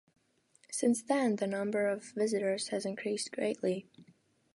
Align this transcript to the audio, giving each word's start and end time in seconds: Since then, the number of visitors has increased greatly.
Since 0.71 1.03
then, 1.03 1.35
the 1.35 1.45
number 1.45 1.85
of 1.85 2.13
visitors 2.15 2.69
has 2.69 2.87
increased 2.87 3.31
greatly. 3.31 3.85